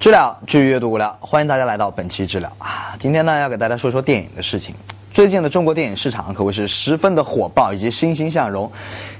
[0.00, 2.96] 知了，治愈阅读无聊，欢迎大家来到本期知了啊！
[2.98, 4.74] 今天呢，要给大家说说电影的事情。
[5.12, 8.72] 最近的中国电影市场可谓是十分的火爆以及欣欣向荣。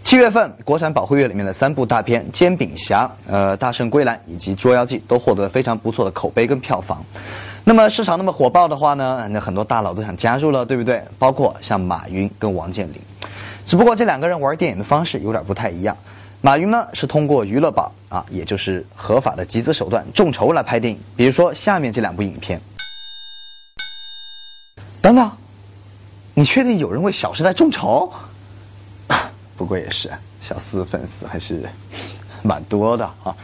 [0.02, 7.04] 七月份国产保护月里面的三部大片《煎饼侠》、呃《大圣归来》以及《捉妖记》都获得了非常不错的口碑跟票房。
[7.62, 11.02] 那么市场那么火爆的话呢，那很多大佬都想加入了，对不对？
[11.18, 12.94] 包括像马云跟王健林。
[13.66, 15.94] 只不过这两个人玩电影的方式有点不太一样。
[16.42, 22.58] 马云呢是通过娱乐宝啊，也就是合法的集资手段众筹来拍电影，比如说下面这两部影片。
[25.02, 25.30] 等等，
[26.32, 28.10] 你确定有人为《小时代》众筹？
[29.56, 31.62] 不过也是，小四粉丝还是
[32.42, 33.36] 蛮多的啊。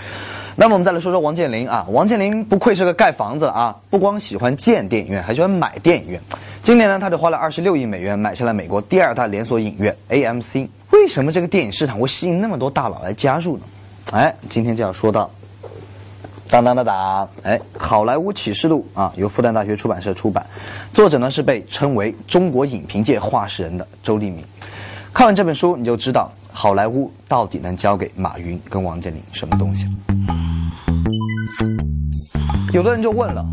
[0.55, 6.19] 那么我们再来说说王健林啊，王健林不愧是个盖房子啊，不光喜欢建电影院，还喜欢买电影院。
[6.63, 10.67] 今年呢，他就花了二十六亿美元买下了美国第二大连锁影院 AMC。
[10.91, 13.63] 为什么这个电影市场会吸引那么多大佬来加入呢？
[14.13, 15.31] 哎，今天就要说到，
[16.49, 20.47] 当当当当，哎，《好莱坞启示录》啊，由复旦大学出版社出版，
[20.95, 24.45] 作者呢是被称为中国影评界话事人的周立明。
[25.13, 29.91] 看完这本书，你就知道好莱坞到底能交给马云跟王健林什么东西了。
[32.73, 33.45] 有的人就问了。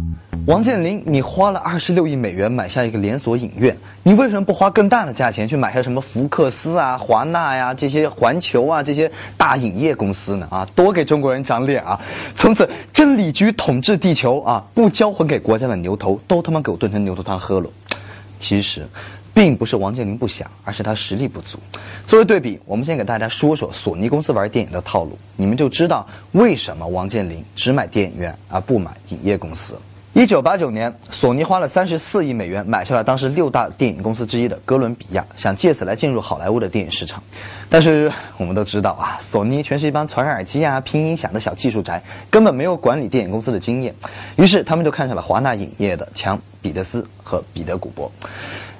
[0.46, 10.46] 王健林，你花了二十六亿美元买下一个连锁影院，你为什么不花更大的价钱去买下什么福克斯啊、华纳呀这些环球啊这些大影业公司呢？
[10.52, 11.98] 啊，多给中国人长脸啊！
[12.36, 17.70] 从此真理局统治地球啊，不交还给国家的牛头都他妈给我炖成牛头汤喝了。
[18.38, 18.86] 其实，
[19.34, 21.58] 并不是王健林不想，而是他实力不足。
[22.06, 29.78] 作为对比，我们先给大家说说索尼公司玩电影的套路，你们就知道为什么王健林只买电影院而不买影业公司。
[30.16, 37.23] 一九八九年，索尼花了三十四亿美元买下了当时六大电影公司之一的哥伦比亚，想借此来进入好莱坞的电影市场。
[37.68, 43.96] 但是我们都知道啊，索尼全是一帮传耳机啊、拼音响的小技术宅，根本没有管理电影公司的经验。
[44.35, 48.12] 于是他们就看上了华纳影业的强彼得斯和彼得古伯。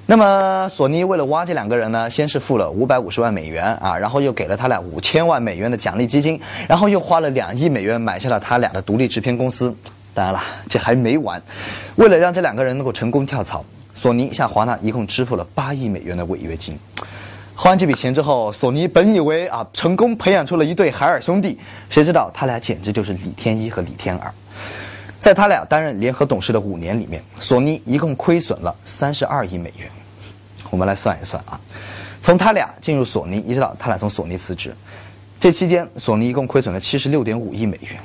[0.06, 9.76] 那么索尼为了挖这两个人呢，先是付了五百五十万美元啊，然后又给了他俩五千万美元的奖励基金，然后又花了两亿美元买下了他俩的独立制片公司。
[10.14, 11.42] 当然了，这还没完。
[11.96, 16.78] 为了让这两个人能够成功跳槽，索尼向华纳一共支付了八亿美元的违约金。
[17.56, 21.58] 花完这笔钱之后，索尼本以为啊成功培养出了一对海尔兄弟，
[21.90, 24.34] 谁知道他俩简直就是李天一和李天二。
[25.20, 29.88] 在他俩担任联合董事的五年里面，索尼一共亏损了三十二亿美元。
[30.70, 31.60] 我们来算一算啊，
[32.22, 34.76] 从他俩进入索尼，一直到他俩从索尼辞职，
[35.40, 38.00] 这期间索尼一共亏损了七十六点五亿美元。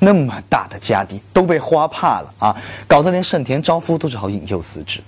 [0.00, 2.56] 那么大的家底都被花怕了啊，
[2.88, 5.00] 搞得连盛田昭夫都只好引诱辞职。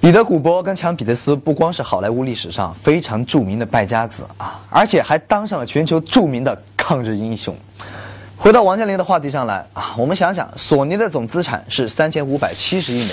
[0.00, 7.54] 彼得·古伯跟强·彼得斯不光是好莱坞历史上非常著名的败家子啊，而且还当上了全球著名的抗日英雄。
[8.36, 13.10] 回到王健林的话题上来啊，我们想想，索尼的总资产是三千五百七十亿美元，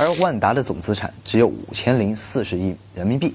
[0.00, 3.34] 而万达的总资产只有五千零四十亿人民币。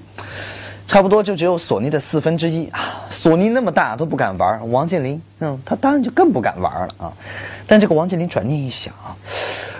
[0.92, 3.00] 差不多就只有索尼的四分之一啊！
[3.08, 7.12] 索尼那么大都不敢玩，王健林，嗯，他当然就更不敢玩了啊！
[7.66, 9.16] 但这个王健林转念一想啊，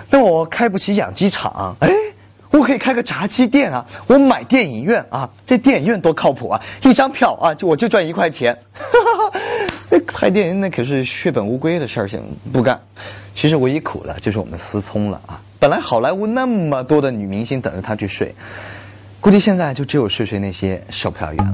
[0.09, 1.91] 那我开不起养鸡场，哎，
[2.49, 3.85] 我可以开个炸鸡店啊！
[4.07, 6.59] 我买电影院啊，这电影院多靠谱啊！
[6.81, 8.81] 一张票啊，就我就赚一块钱，哈
[9.29, 9.99] 哈！
[10.07, 12.19] 拍电影那可是血本无归的事儿，先
[12.51, 12.81] 不干。
[13.35, 15.39] 其实唯一苦的就是我们思聪了啊！
[15.59, 18.33] 本来好莱坞那么多的女明星等着他去睡。
[19.23, 21.53] 估计现在就只有睡睡那些售票员了。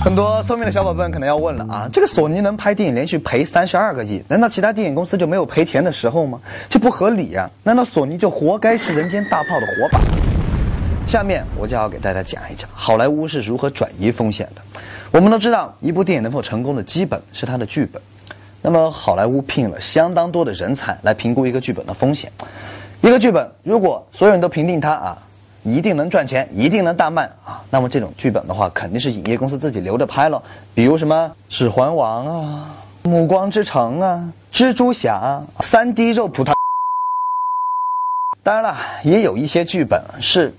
[0.00, 6.40] 很多聪明的小伙伴可能要问了啊，这个索尼能拍电影连续赔三十二个亿，难道其他电影公司就没有赔钱的时候吗？
[6.70, 7.50] 这不合理呀！
[7.62, 10.00] 难道索尼就活该是人间大炮的活靶？
[11.06, 14.62] 下面我就要给大家讲一讲好莱坞是如何转移风险的。
[15.10, 18.00] 我们都知道，一部电影能否成功的基本是它的剧本。
[18.62, 22.32] 那么好莱坞聘了相当多的人才来评估一个剧本的风险。
[23.08, 25.18] 一个剧本，如果所有人都评定它啊，
[25.62, 30.42] 一定能赚钱，一定能大卖啊，那么这种剧本的话，肯定是影业公司自己留着拍了。
[30.74, 32.74] 比如什么《指环王》啊，
[33.08, 36.52] 《暮光之城》啊，《蜘蛛侠》三 D 肉葡萄。
[38.42, 40.52] 当然了，也有一些剧本是，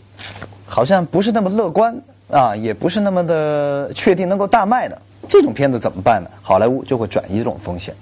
[0.66, 1.96] 好像不是那么乐观
[2.32, 5.00] 啊，也不是那么的确定能够大卖的。
[5.28, 6.32] 这种片子怎么办呢？
[6.42, 7.94] 好莱坞就会转移这种风险。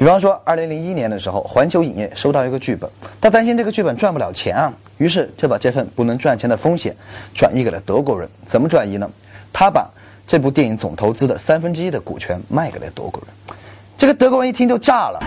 [0.00, 2.88] 比方说，二零零一年的时候，环球影业收到一个剧本，
[3.20, 6.96] 他担心这个剧本赚不了钱啊，于是就把这份不能赚钱的风险
[7.34, 8.26] 转移给了德国人。
[8.46, 9.10] 怎么转移呢？
[9.52, 9.86] 他把
[10.26, 13.58] 这部电影总投资的三分之一的股权卖给了德国人。
[13.98, 15.20] 这个德国人一听就炸了。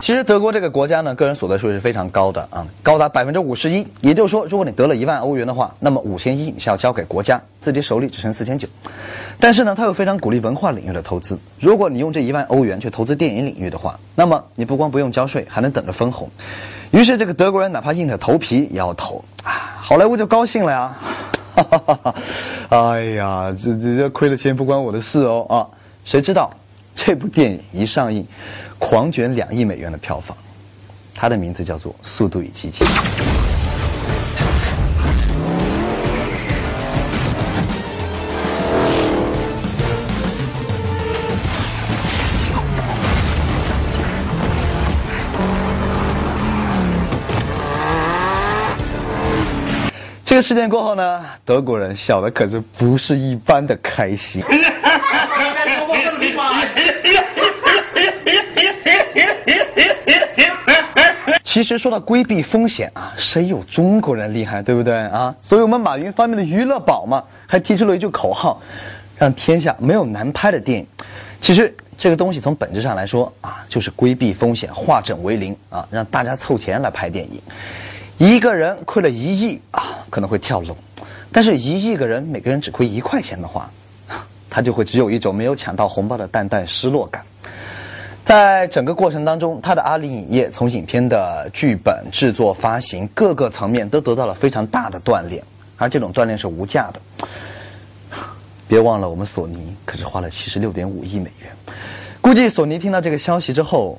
[0.00, 3.86] 其实德国这个国家呢，个人所得税是非常高的啊，高达百分之五十一。
[4.00, 8.66] 也就是说，如果你得了一万欧元的话，那么五千一你是要交给国家，自己手里只剩四千九。
[9.38, 11.38] 但是呢，他又非常鼓励文化领域的投资。
[11.58, 16.28] 如果你用这一万欧元去投资电影领域的话，那么你不光不用交税，还能等着分红。
[16.92, 20.96] 于是这个德国人哪怕硬着头皮也要投啊，好莱坞就高兴了呀，
[21.54, 22.14] 哈哈哈哈！
[22.70, 25.66] 哎呀，这这这亏了钱不关我的事哦啊！
[26.04, 26.50] 谁知道
[27.02, 28.26] 这部电影一上映。
[28.78, 30.36] 狂卷两亿美元的票房，
[31.14, 32.86] 它的名字叫做《速度与激情》。
[50.22, 54.44] 这个事件过后呢，德国人笑的可是不是一般的开心。
[61.50, 65.34] 其实说到规避风险啊，谁有中国人厉害，对不对啊？
[65.42, 68.62] 所以我们马云发明的娱乐宝嘛，还提出了一句口号，
[69.18, 70.86] 让天下没有难拍的电影。
[71.40, 77.42] 其实这个东西从本质上来说啊，就是规避风险，化整为零啊，让大家凑钱来拍电影。
[78.16, 80.72] 一个人亏了一亿啊，可能会跳楼；
[81.32, 83.68] 但是一亿个人每个人只亏一块钱的话，
[84.48, 87.24] 他就会只有一种没有抢到红包的淡淡失落感。
[88.24, 95.42] 在整个过程当中，他的阿里影业从影片的剧本制作、发行各个层面都得到了非常大的锻炼，
[95.76, 97.28] 而这种锻炼是无价的。
[98.68, 101.50] 别忘了，我们索尼可是花了七十六点五亿美元。
[102.20, 103.98] 估计索尼听到这个消息之后，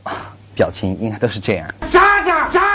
[0.56, 1.67] 表情应该都是这样。
[1.91, 2.70] 渣渣渣。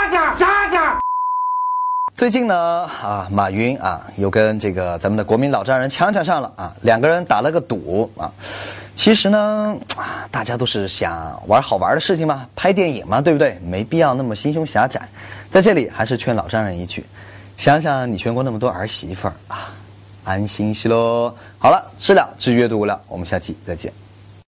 [2.17, 8.33] 最近呢，啊，马云啊，又跟这个咱们的国民老丈人强强上了啊，两个人打了个赌啊。
[8.95, 13.59] 其实呢，啊，大家都是想玩好玩的事情嘛，拍电影嘛，对不对？
[13.63, 14.99] 没必要那么心胸狭窄。
[15.51, 17.05] 在这里还是劝老丈人一句：
[17.55, 19.69] 想想你全国那么多儿媳妇儿啊，
[20.23, 21.31] 安心些喽。
[21.59, 23.93] 好了，知了知阅读无聊，我们下期再见。